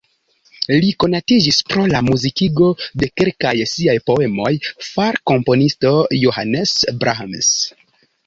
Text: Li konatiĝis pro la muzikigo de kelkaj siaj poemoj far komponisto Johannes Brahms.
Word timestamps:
Li 0.83 0.87
konatiĝis 1.01 1.59
pro 1.73 1.83
la 1.89 1.99
muzikigo 2.07 2.69
de 3.03 3.09
kelkaj 3.21 3.53
siaj 3.73 3.95
poemoj 4.09 4.51
far 4.87 5.21
komponisto 5.33 5.91
Johannes 6.23 6.75
Brahms. 7.05 7.53